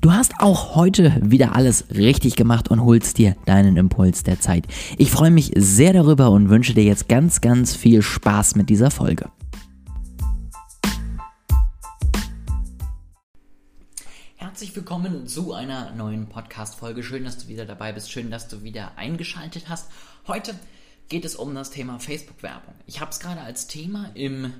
[0.00, 4.64] Du hast auch heute wieder alles richtig gemacht und holst dir deinen Impuls der Zeit.
[4.96, 8.92] Ich freue mich sehr darüber und wünsche dir jetzt ganz, ganz viel Spaß mit dieser
[8.92, 9.28] Folge.
[14.36, 17.02] Herzlich willkommen zu einer neuen Podcast-Folge.
[17.02, 18.12] Schön, dass du wieder dabei bist.
[18.12, 19.90] Schön, dass du wieder eingeschaltet hast.
[20.28, 20.54] Heute
[21.08, 22.74] geht es um das Thema Facebook-Werbung.
[22.86, 24.52] Ich habe es gerade als Thema im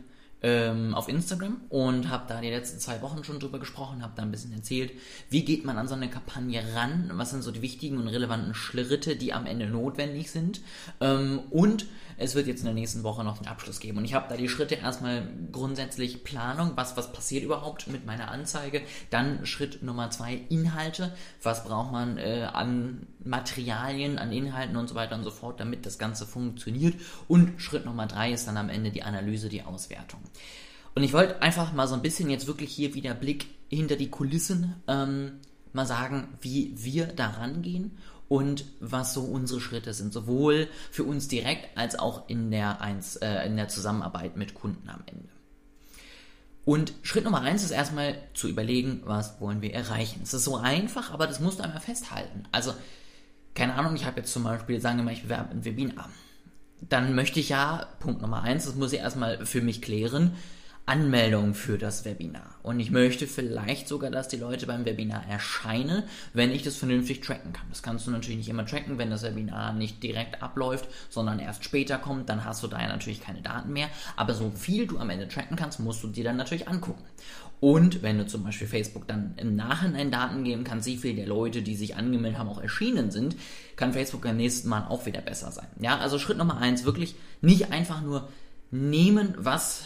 [0.43, 4.23] ähm, auf Instagram und habe da die letzten zwei Wochen schon drüber gesprochen, habe da
[4.23, 4.93] ein bisschen erzählt,
[5.31, 8.55] wie geht man an so eine Kampagne ran, was sind so die wichtigen und relevanten
[8.55, 10.61] Schritte, die am Ende notwendig sind?
[11.01, 11.87] Ähm, und
[12.19, 13.99] es wird jetzt in der nächsten Woche noch den Abschluss geben.
[13.99, 18.31] Und ich habe da die Schritte erstmal grundsätzlich Planung, was, was passiert überhaupt mit meiner
[18.31, 24.89] Anzeige, dann Schritt Nummer zwei Inhalte, was braucht man äh, an Materialien, an Inhalten und
[24.89, 26.95] so weiter und so fort, damit das Ganze funktioniert?
[27.29, 30.21] Und Schritt Nummer drei ist dann am Ende die Analyse, die Auswertung.
[30.95, 34.11] Und ich wollte einfach mal so ein bisschen jetzt wirklich hier wieder Blick hinter die
[34.11, 35.35] Kulissen ähm,
[35.75, 41.29] mal sagen, wie wir da rangehen und was so unsere Schritte sind, sowohl für uns
[41.29, 45.29] direkt als auch in der, eins, äh, in der Zusammenarbeit mit Kunden am Ende.
[46.65, 50.21] Und Schritt Nummer eins ist erstmal zu überlegen, was wollen wir erreichen.
[50.23, 52.45] Es ist so einfach, aber das musst du einmal festhalten.
[52.53, 52.75] Also,
[53.55, 56.11] keine Ahnung, ich habe jetzt zum Beispiel, sagen wir mal, ich bewerbe ein Webinar
[56.81, 60.35] dann möchte ich ja, Punkt Nummer eins, das muss ich erstmal für mich klären,
[60.89, 62.55] Anmeldung für das Webinar.
[62.63, 67.21] Und ich möchte vielleicht sogar, dass die Leute beim Webinar erscheinen, wenn ich das vernünftig
[67.21, 67.67] tracken kann.
[67.69, 71.65] Das kannst du natürlich nicht immer tracken, wenn das Webinar nicht direkt abläuft, sondern erst
[71.65, 73.89] später kommt, dann hast du da ja natürlich keine Daten mehr.
[74.17, 77.05] Aber so viel du am Ende tracken kannst, musst du dir dann natürlich angucken.
[77.61, 81.27] Und wenn du zum Beispiel Facebook dann im Nachhinein Daten geben kannst, wie viele der
[81.27, 83.37] Leute, die sich angemeldet haben, auch erschienen sind,
[83.77, 85.67] kann Facebook beim nächsten Mal auch wieder besser sein.
[85.81, 88.29] Ja, also Schritt Nummer eins, wirklich nicht einfach nur
[88.71, 89.83] nehmen, was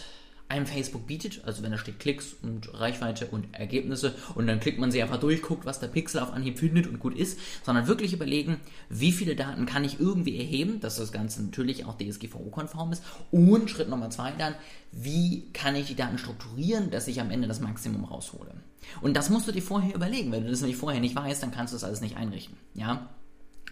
[0.53, 4.77] einem Facebook bietet, also wenn da steht Klicks und Reichweite und Ergebnisse und dann klickt
[4.77, 7.87] man sich einfach durch, guckt, was der Pixel auf Anhieb findet und gut ist, sondern
[7.87, 8.57] wirklich überlegen,
[8.89, 13.69] wie viele Daten kann ich irgendwie erheben, dass das Ganze natürlich auch DSGVO-konform ist und
[13.69, 14.53] Schritt Nummer zwei dann,
[14.91, 18.51] wie kann ich die Daten strukturieren, dass ich am Ende das Maximum raushole.
[19.01, 21.51] Und das musst du dir vorher überlegen, wenn du das nämlich vorher nicht weißt, dann
[21.51, 23.09] kannst du das alles nicht einrichten, ja.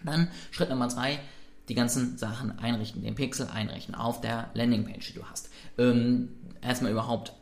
[0.04, 1.20] Dann Schritt Nummer zwei,
[1.68, 5.50] die ganzen Sachen einrichten, den Pixel einrichten auf der Landingpage, die du hast.
[5.78, 6.28] Ähm,
[6.60, 7.32] erstmal überhaupt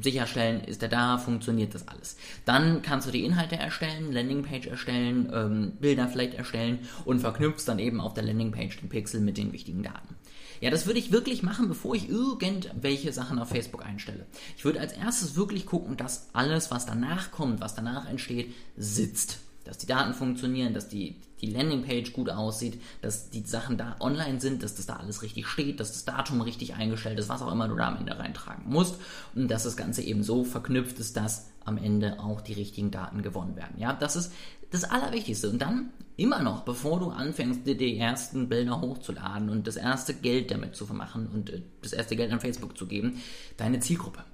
[0.00, 2.16] sicherstellen, ist er da, funktioniert das alles.
[2.44, 7.78] Dann kannst du die Inhalte erstellen, Landingpage erstellen, ähm, Bilder vielleicht erstellen und verknüpfst dann
[7.78, 10.16] eben auf der Landingpage den Pixel mit den wichtigen Daten.
[10.60, 14.26] Ja, das würde ich wirklich machen, bevor ich irgendwelche Sachen auf Facebook einstelle.
[14.56, 19.40] Ich würde als erstes wirklich gucken, dass alles, was danach kommt, was danach entsteht, sitzt
[19.66, 24.40] dass die Daten funktionieren, dass die, die Landingpage gut aussieht, dass die Sachen da online
[24.40, 27.52] sind, dass das da alles richtig steht, dass das Datum richtig eingestellt ist, was auch
[27.52, 28.96] immer du da am Ende reintragen musst
[29.34, 33.22] und dass das Ganze eben so verknüpft ist, dass am Ende auch die richtigen Daten
[33.22, 33.78] gewonnen werden.
[33.78, 34.32] Ja, das ist
[34.70, 35.50] das Allerwichtigste.
[35.50, 40.14] Und dann immer noch, bevor du anfängst, dir die ersten Bilder hochzuladen und das erste
[40.14, 43.20] Geld damit zu vermachen und äh, das erste Geld an Facebook zu geben,
[43.56, 44.24] deine Zielgruppe.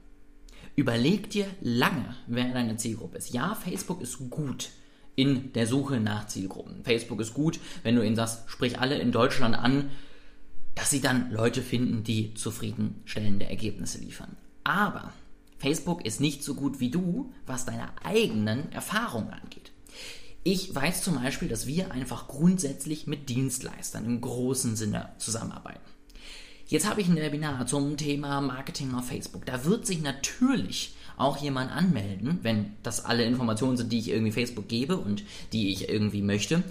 [0.74, 3.32] Überleg dir lange, wer deine Zielgruppe ist.
[3.34, 4.70] Ja, Facebook ist gut
[5.14, 6.84] in der Suche nach Zielgruppen.
[6.84, 9.90] Facebook ist gut, wenn du ihnen sagst, sprich alle in Deutschland an,
[10.74, 14.36] dass sie dann Leute finden, die zufriedenstellende Ergebnisse liefern.
[14.64, 15.12] Aber
[15.58, 19.70] Facebook ist nicht so gut wie du, was deine eigenen Erfahrungen angeht.
[20.44, 25.80] Ich weiß zum Beispiel, dass wir einfach grundsätzlich mit Dienstleistern im großen Sinne zusammenarbeiten.
[26.66, 29.44] Jetzt habe ich ein Webinar zum Thema Marketing auf Facebook.
[29.46, 34.32] Da wird sich natürlich auch jemand anmelden, wenn das alle Informationen sind, die ich irgendwie
[34.32, 36.62] Facebook gebe und die ich irgendwie möchte,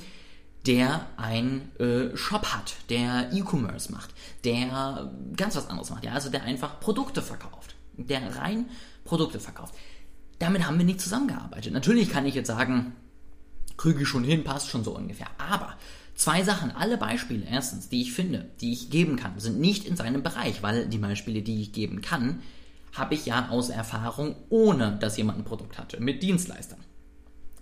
[0.66, 4.12] der ein äh, Shop hat, der E-Commerce macht,
[4.44, 8.66] der ganz was anderes macht, ja, also der einfach Produkte verkauft, der rein
[9.04, 9.74] Produkte verkauft.
[10.40, 11.74] Damit haben wir nicht zusammengearbeitet.
[11.74, 12.96] Natürlich kann ich jetzt sagen,
[13.78, 15.28] kriege ich schon hin, passt schon so ungefähr.
[15.38, 15.76] Aber
[16.16, 19.96] zwei Sachen, alle Beispiele erstens, die ich finde, die ich geben kann, sind nicht in
[19.96, 22.42] seinem Bereich, weil die Beispiele, die ich geben kann,
[22.94, 26.80] habe ich ja aus Erfahrung, ohne dass jemand ein Produkt hatte, mit Dienstleistern.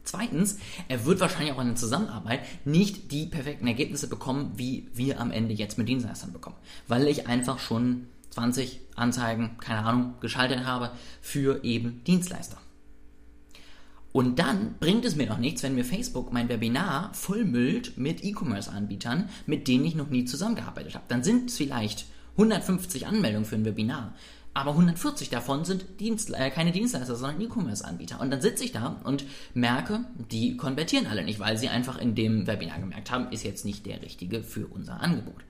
[0.04, 5.20] Zweitens, er wird wahrscheinlich auch in der Zusammenarbeit nicht die perfekten Ergebnisse bekommen, wie wir
[5.20, 6.56] am Ende jetzt mit Dienstleistern bekommen.
[6.88, 10.92] Weil ich einfach schon 20 Anzeigen, keine Ahnung, geschaltet habe
[11.22, 12.58] für eben Dienstleister.
[14.12, 19.30] Und dann bringt es mir noch nichts, wenn mir Facebook mein Webinar vollmüllt mit E-Commerce-Anbietern,
[19.46, 21.06] mit denen ich noch nie zusammengearbeitet habe.
[21.08, 24.16] Dann sind es vielleicht 150 Anmeldungen für ein Webinar
[24.54, 28.20] aber 140 davon sind Dienst, äh, keine Dienstleister, sondern E-Commerce-Anbieter.
[28.20, 32.16] Und dann sitze ich da und merke, die konvertieren alle nicht, weil sie einfach in
[32.16, 35.44] dem Webinar gemerkt haben, ist jetzt nicht der richtige für unser Angebot.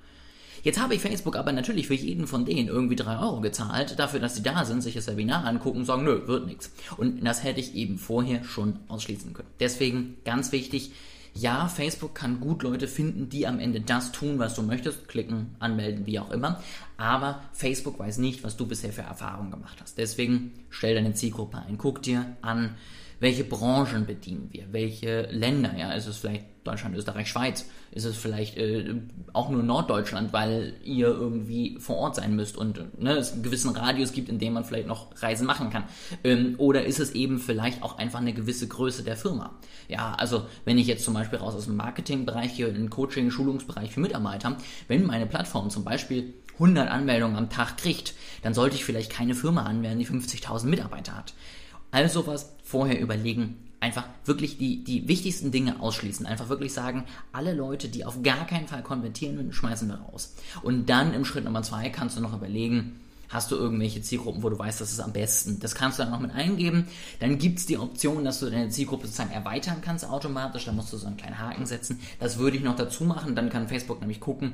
[0.64, 4.20] Jetzt habe ich Facebook aber natürlich für jeden von denen irgendwie drei Euro gezahlt, dafür,
[4.20, 6.72] dass sie da sind, sich das Webinar angucken und sagen, nö, wird nichts.
[6.98, 9.48] Und das hätte ich eben vorher schon ausschließen können.
[9.60, 10.92] Deswegen ganz wichtig,
[11.34, 15.56] ja, Facebook kann gut Leute finden, die am Ende das tun, was du möchtest, klicken,
[15.60, 16.62] anmelden, wie auch immer.
[16.98, 19.98] Aber Facebook weiß nicht, was du bisher für Erfahrungen gemacht hast.
[19.98, 22.76] Deswegen stell deine Zielgruppe ein, guck dir an,
[23.20, 28.18] welche Branchen bedienen wir, welche Länder, ja, ist es vielleicht Deutschland, Österreich, Schweiz, ist es
[28.18, 28.96] vielleicht äh,
[29.34, 33.76] auch nur Norddeutschland, weil ihr irgendwie vor Ort sein müsst und ne, es einen gewissen
[33.76, 35.86] Radius gibt, in dem man vielleicht noch Reisen machen kann.
[36.24, 39.58] Ähm, oder ist es eben vielleicht auch einfach eine gewisse Größe der Firma?
[39.88, 43.32] Ja, also wenn ich jetzt zum Beispiel raus aus dem Marketingbereich hier in den Coaching,
[43.32, 44.58] Schulungsbereich für Mitarbeiter,
[44.88, 48.14] wenn meine Plattform zum Beispiel 100 Anmeldungen am Tag kriegt,
[48.44, 51.34] dann sollte ich vielleicht keine Firma anmelden, die 50.000 Mitarbeiter hat.
[51.92, 56.26] All sowas vorher überlegen, einfach wirklich die, die wichtigsten Dinge ausschließen.
[56.26, 60.36] Einfach wirklich sagen, alle Leute, die auf gar keinen Fall konvertieren schmeißen wir raus.
[60.62, 63.00] Und dann im Schritt Nummer zwei kannst du noch überlegen,
[63.30, 65.60] hast du irgendwelche Zielgruppen, wo du weißt, das ist am besten.
[65.60, 66.88] Das kannst du dann noch mit eingeben.
[67.20, 70.66] Dann gibt es die Option, dass du deine Zielgruppe sozusagen erweitern kannst automatisch.
[70.66, 72.00] Da musst du so einen kleinen Haken setzen.
[72.20, 73.36] Das würde ich noch dazu machen.
[73.36, 74.54] Dann kann Facebook nämlich gucken,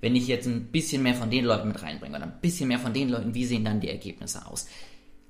[0.00, 2.78] wenn ich jetzt ein bisschen mehr von den Leuten mit reinbringe oder ein bisschen mehr
[2.78, 4.66] von den Leuten, wie sehen dann die Ergebnisse aus?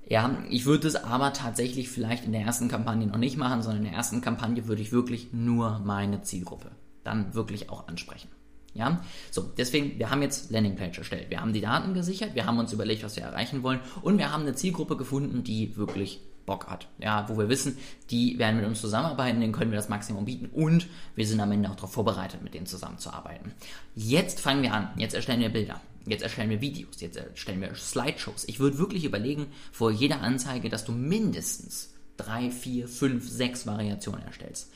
[0.09, 3.83] Ja, ich würde es aber tatsächlich vielleicht in der ersten Kampagne noch nicht machen, sondern
[3.83, 6.71] in der ersten Kampagne würde ich wirklich nur meine Zielgruppe
[7.03, 8.29] dann wirklich auch ansprechen.
[8.73, 9.01] Ja,
[9.31, 11.29] so, deswegen, wir haben jetzt Landingpage erstellt.
[11.29, 14.31] Wir haben die Daten gesichert, wir haben uns überlegt, was wir erreichen wollen und wir
[14.31, 16.87] haben eine Zielgruppe gefunden, die wirklich Bock hat.
[16.99, 17.77] Ja, wo wir wissen,
[18.11, 21.51] die werden mit uns zusammenarbeiten, denen können wir das Maximum bieten und wir sind am
[21.51, 23.51] Ende auch darauf vorbereitet, mit denen zusammenzuarbeiten.
[23.95, 24.89] Jetzt fangen wir an.
[24.95, 25.81] Jetzt erstellen wir Bilder.
[26.07, 28.45] Jetzt erstellen wir Videos, jetzt erstellen wir Slideshows.
[28.47, 34.23] Ich würde wirklich überlegen, vor jeder Anzeige, dass du mindestens drei, vier, fünf, sechs Variationen
[34.23, 34.71] erstellst.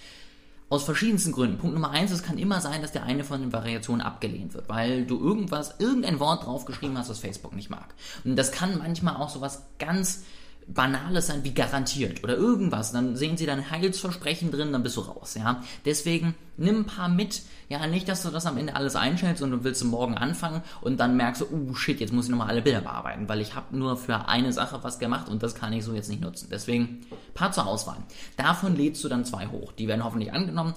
[0.69, 1.57] Aus verschiedensten Gründen.
[1.57, 4.69] Punkt Nummer eins, es kann immer sein, dass der eine von den Variationen abgelehnt wird,
[4.69, 7.93] weil du irgendwas, irgendein Wort draufgeschrieben hast, was Facebook nicht mag.
[8.23, 10.23] Und das kann manchmal auch so was ganz
[10.67, 12.91] Banales sein wie garantiert oder irgendwas.
[12.91, 15.63] Dann sehen sie dann Heilsversprechen drin, dann bist du raus, ja.
[15.85, 17.41] Deswegen nimm ein paar mit.
[17.69, 20.99] Ja, nicht, dass du das am Ende alles einstellst und du willst morgen anfangen und
[20.99, 23.77] dann merkst du, oh shit, jetzt muss ich nochmal alle Bilder bearbeiten, weil ich habe
[23.77, 26.49] nur für eine Sache was gemacht und das kann ich so jetzt nicht nutzen.
[26.51, 27.97] Deswegen paar zur Auswahl.
[28.35, 29.71] Davon lädst du dann zwei hoch.
[29.71, 30.73] Die werden hoffentlich angenommen.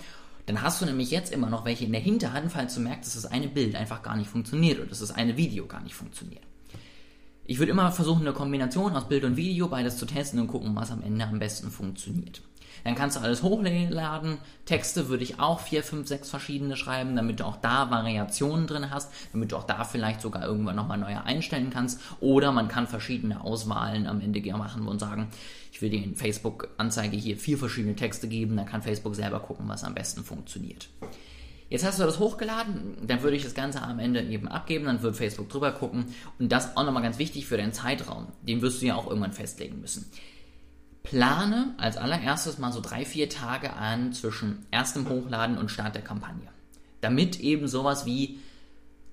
[0.47, 3.23] Dann hast du nämlich jetzt immer noch welche in der Hinterhand, falls du merkst, dass
[3.23, 6.43] das eine Bild einfach gar nicht funktioniert oder dass das eine Video gar nicht funktioniert.
[7.47, 10.75] Ich würde immer versuchen, eine Kombination aus Bild und Video beides zu testen und gucken,
[10.75, 12.41] was am Ende am besten funktioniert.
[12.85, 14.39] Dann kannst du alles hochladen.
[14.65, 18.91] Texte würde ich auch vier, fünf, sechs verschiedene schreiben, damit du auch da Variationen drin
[18.91, 22.01] hast, damit du auch da vielleicht sogar irgendwann nochmal neue einstellen kannst.
[22.21, 25.29] Oder man kann verschiedene Auswahlen am Ende machen und sagen,
[25.71, 29.85] ich will in Facebook-Anzeige hier vier verschiedene Texte geben, dann kann Facebook selber gucken, was
[29.85, 30.89] am besten funktioniert.
[31.71, 35.03] Jetzt hast du das hochgeladen, dann würde ich das Ganze am Ende eben abgeben, dann
[35.03, 36.07] wird Facebook drüber gucken
[36.39, 38.27] und das auch nochmal ganz wichtig für den Zeitraum.
[38.43, 40.11] Den wirst du ja auch irgendwann festlegen müssen.
[41.03, 46.03] Plane als allererstes mal so drei, vier Tage an zwischen erstem Hochladen und Start der
[46.03, 46.49] Kampagne.
[47.01, 48.39] Damit eben sowas wie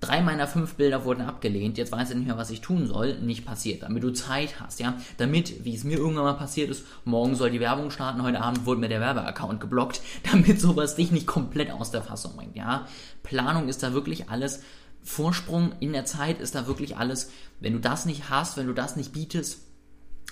[0.01, 3.19] drei meiner fünf Bilder wurden abgelehnt, jetzt weiß ich nicht mehr, was ich tun soll,
[3.19, 3.83] nicht passiert.
[3.83, 4.97] Damit du Zeit hast, ja.
[5.17, 8.65] Damit, wie es mir irgendwann mal passiert ist, morgen soll die Werbung starten, heute Abend
[8.65, 10.01] wurde mir der Werbeaccount geblockt,
[10.31, 12.87] damit sowas dich nicht komplett aus der Fassung bringt, ja.
[13.23, 14.61] Planung ist da wirklich alles.
[15.03, 17.31] Vorsprung in der Zeit ist da wirklich alles.
[17.59, 19.61] Wenn du das nicht hast, wenn du das nicht bietest,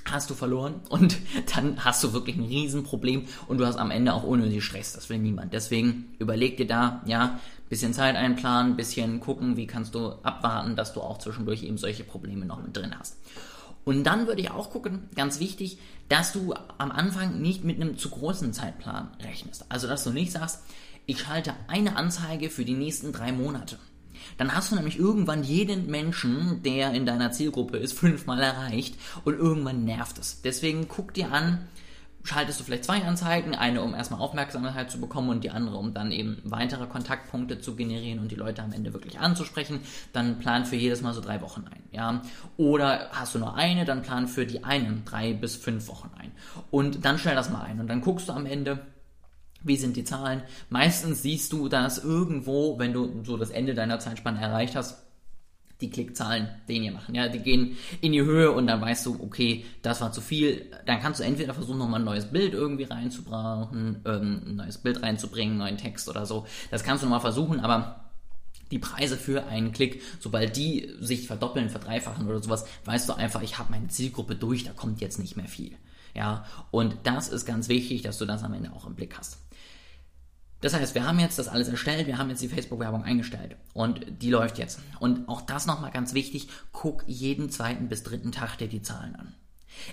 [0.06, 1.18] hast du verloren und
[1.56, 4.94] dann hast du wirklich ein Riesenproblem und du hast am Ende auch unnötig Stress.
[4.94, 5.54] Das will niemand.
[5.54, 7.40] Deswegen überleg dir da, ja,
[7.70, 12.04] bisschen Zeit einplanen, bisschen gucken, wie kannst du abwarten, dass du auch zwischendurch eben solche
[12.04, 13.18] Probleme noch mit drin hast.
[13.86, 15.80] Und dann würde ich auch gucken, ganz wichtig,
[16.10, 19.66] dass du am Anfang nicht mit einem zu großen Zeitplan rechnest.
[19.70, 20.64] Also, dass du nicht sagst,
[21.06, 23.80] ich schalte eine Anzeige für die nächsten drei Monate.
[24.38, 28.96] Dann hast du nämlich irgendwann jeden Menschen, der in deiner Zielgruppe ist, fünfmal erreicht
[29.26, 30.42] und irgendwann nervt es.
[30.42, 31.68] Deswegen guck dir an,
[32.24, 35.94] schaltest du vielleicht zwei Anzeigen, eine um erstmal Aufmerksamkeit zu bekommen und die andere um
[35.94, 39.80] dann eben weitere Kontaktpunkte zu generieren und die Leute am Ende wirklich anzusprechen,
[40.14, 42.22] dann plan für jedes Mal so drei Wochen ein, ja.
[42.58, 46.32] Oder hast du nur eine, dann plan für die einen drei bis fünf Wochen ein.
[46.72, 48.80] Und dann stell das mal ein und dann guckst du am Ende,
[49.64, 50.44] wie sind die Zahlen?
[50.70, 55.04] Meistens siehst du das irgendwo, wenn du so das Ende deiner Zeitspanne erreicht hast,
[55.82, 57.16] die Klickzahlen weniger machen.
[57.16, 60.66] Ja, die gehen in die Höhe und dann weißt du, okay, das war zu viel.
[60.86, 65.02] Dann kannst du entweder versuchen, nochmal ein neues Bild irgendwie reinzubrauchen, ähm, ein neues Bild
[65.02, 66.46] reinzubringen, neuen Text oder so.
[66.70, 68.10] Das kannst du nochmal versuchen, aber
[68.72, 73.42] die Preise für einen Klick, sobald die sich verdoppeln, verdreifachen oder sowas, weißt du einfach,
[73.42, 75.72] ich habe meine Zielgruppe durch, da kommt jetzt nicht mehr viel.
[76.14, 79.38] Ja, und das ist ganz wichtig, dass du das am Ende auch im Blick hast.
[80.62, 84.06] Das heißt, wir haben jetzt das alles erstellt, wir haben jetzt die Facebook-Werbung eingestellt und
[84.22, 84.80] die läuft jetzt.
[85.00, 89.16] Und auch das nochmal ganz wichtig, guck jeden zweiten bis dritten Tag dir die Zahlen
[89.16, 89.34] an.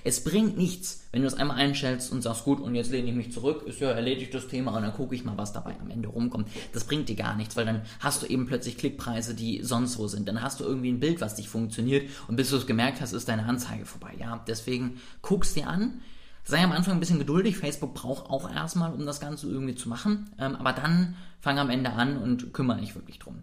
[0.05, 3.15] Es bringt nichts, wenn du es einmal einstellst und sagst, gut, und jetzt lehne ich
[3.15, 5.91] mich zurück, ist ja erledigt das Thema und dann gucke ich mal, was dabei am
[5.91, 6.49] Ende rumkommt.
[6.73, 10.09] Das bringt dir gar nichts, weil dann hast du eben plötzlich Klickpreise, die sonst wo
[10.09, 10.27] sind.
[10.29, 13.13] Dann hast du irgendwie ein Bild, was dich funktioniert und bis du es gemerkt hast,
[13.13, 14.15] ist deine Anzeige vorbei.
[14.19, 16.01] Ja, deswegen guck's dir an,
[16.49, 17.59] Sei am Anfang ein bisschen geduldig.
[17.59, 20.31] Facebook braucht auch erstmal, um das Ganze irgendwie zu machen.
[20.39, 23.41] Ähm, aber dann fang am Ende an und kümmere dich wirklich drum.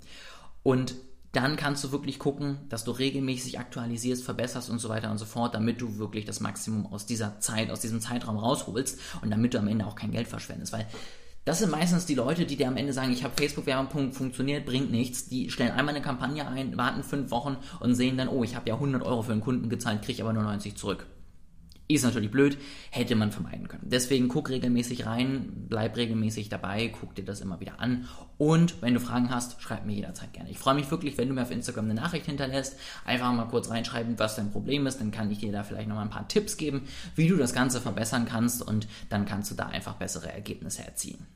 [0.63, 0.95] Und
[1.33, 5.25] dann kannst du wirklich gucken, dass du regelmäßig aktualisierst, verbesserst und so weiter und so
[5.25, 9.53] fort, damit du wirklich das Maximum aus dieser Zeit, aus diesem Zeitraum rausholst und damit
[9.53, 10.71] du am Ende auch kein Geld verschwendest.
[10.71, 10.87] Weil
[11.43, 14.91] das sind meistens die Leute, die dir am Ende sagen, ich habe Facebook-Werbung, funktioniert, bringt
[14.91, 15.27] nichts.
[15.27, 18.69] Die stellen einmal eine Kampagne ein, warten fünf Wochen und sehen dann, oh, ich habe
[18.69, 21.05] ja 100 Euro für einen Kunden gezahlt, kriege aber nur 90 zurück.
[21.89, 22.57] Ist natürlich blöd,
[22.91, 23.83] hätte man vermeiden können.
[23.85, 28.07] Deswegen guck regelmäßig rein, bleib regelmäßig dabei, guck dir das immer wieder an.
[28.37, 30.49] Und wenn du Fragen hast, schreib mir jederzeit gerne.
[30.49, 32.77] Ich freue mich wirklich, wenn du mir auf Instagram eine Nachricht hinterlässt.
[33.03, 35.01] Einfach mal kurz reinschreiben, was dein Problem ist.
[35.01, 36.83] Dann kann ich dir da vielleicht nochmal ein paar Tipps geben,
[37.15, 38.61] wie du das Ganze verbessern kannst.
[38.61, 41.27] Und dann kannst du da einfach bessere Ergebnisse erzielen.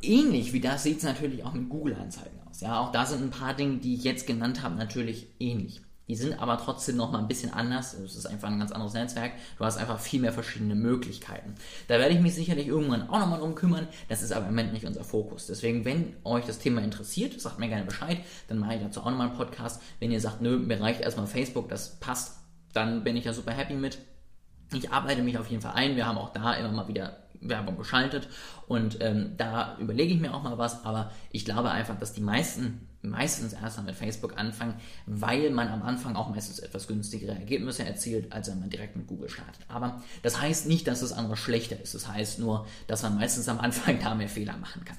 [0.00, 2.60] Ähnlich wie das sieht es natürlich auch mit Google-Anzeigen aus.
[2.60, 5.82] Ja, auch da sind ein paar Dinge, die ich jetzt genannt habe, natürlich ähnlich.
[6.12, 7.94] Die sind aber trotzdem noch mal ein bisschen anders.
[7.94, 9.32] Es ist einfach ein ganz anderes Netzwerk.
[9.56, 11.54] Du hast einfach viel mehr verschiedene Möglichkeiten.
[11.88, 13.88] Da werde ich mich sicherlich irgendwann auch nochmal drum kümmern.
[14.10, 15.46] Das ist aber im Moment nicht unser Fokus.
[15.46, 18.18] Deswegen, wenn euch das Thema interessiert, sagt mir gerne Bescheid.
[18.48, 19.80] Dann mache ich dazu auch nochmal einen Podcast.
[20.00, 22.42] Wenn ihr sagt, nö, mir reicht erstmal Facebook, das passt,
[22.74, 23.96] dann bin ich da super happy mit.
[24.74, 25.96] Ich arbeite mich auf jeden Fall ein.
[25.96, 28.28] Wir haben auch da immer mal wieder Werbung geschaltet
[28.68, 32.20] und ähm, da überlege ich mir auch mal was, aber ich glaube einfach, dass die
[32.20, 34.74] meisten meistens erst mit Facebook anfangen,
[35.06, 39.06] weil man am Anfang auch meistens etwas günstigere Ergebnisse erzielt, als wenn man direkt mit
[39.06, 39.64] Google startet.
[39.68, 41.94] Aber das heißt nicht, dass das andere schlechter ist.
[41.94, 44.96] Das heißt nur, dass man meistens am Anfang da mehr Fehler machen kann.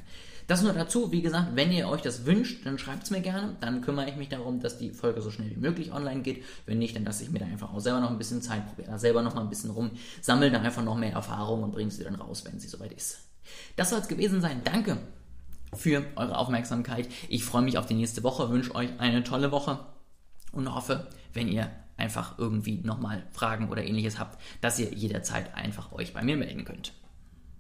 [0.47, 3.55] Das nur dazu, wie gesagt, wenn ihr euch das wünscht, dann schreibt es mir gerne.
[3.61, 6.43] Dann kümmere ich mich darum, dass die Folge so schnell wie möglich online geht.
[6.65, 8.91] Wenn nicht, dann lasse ich mir da einfach auch selber noch ein bisschen Zeit, probiere
[8.91, 9.91] da selber noch mal ein bisschen rum,
[10.21, 13.19] sammle da einfach noch mehr Erfahrung und bringe sie dann raus, wenn sie soweit ist.
[13.77, 14.61] Das soll es gewesen sein.
[14.65, 14.97] Danke
[15.75, 17.09] für eure Aufmerksamkeit.
[17.29, 19.79] Ich freue mich auf die nächste Woche, wünsche euch eine tolle Woche
[20.51, 25.91] und hoffe, wenn ihr einfach irgendwie nochmal Fragen oder ähnliches habt, dass ihr jederzeit einfach
[25.91, 26.93] euch bei mir melden könnt.